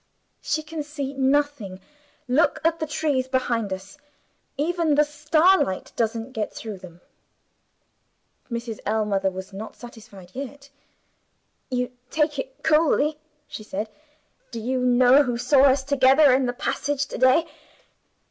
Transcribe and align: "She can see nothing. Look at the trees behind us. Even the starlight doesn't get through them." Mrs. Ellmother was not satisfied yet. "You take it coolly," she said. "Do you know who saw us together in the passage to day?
"She 0.41 0.63
can 0.63 0.81
see 0.81 1.13
nothing. 1.13 1.79
Look 2.27 2.59
at 2.63 2.79
the 2.79 2.87
trees 2.87 3.27
behind 3.27 3.71
us. 3.71 3.99
Even 4.57 4.95
the 4.95 5.03
starlight 5.03 5.93
doesn't 5.95 6.31
get 6.31 6.51
through 6.51 6.79
them." 6.79 7.01
Mrs. 8.49 8.79
Ellmother 8.87 9.29
was 9.29 9.53
not 9.53 9.75
satisfied 9.75 10.31
yet. 10.33 10.71
"You 11.69 11.91
take 12.09 12.39
it 12.39 12.63
coolly," 12.63 13.19
she 13.47 13.61
said. 13.61 13.89
"Do 14.49 14.59
you 14.59 14.79
know 14.79 15.21
who 15.21 15.37
saw 15.37 15.65
us 15.65 15.83
together 15.83 16.33
in 16.33 16.47
the 16.47 16.53
passage 16.53 17.05
to 17.05 17.19
day? 17.19 17.45